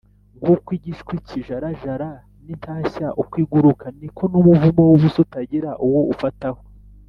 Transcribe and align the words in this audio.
nk’uko 0.39 0.67
igishwi 0.77 1.15
kijarajara, 1.27 2.09
n’intashya 2.45 3.07
uko 3.21 3.33
iguruka, 3.43 3.85
ni 3.99 4.09
ko 4.15 4.23
n’umuvumo 4.31 4.81
w’ubusa 4.89 5.17
utagira 5.25 5.69
uwo 5.85 6.01
ufataho 6.15 6.61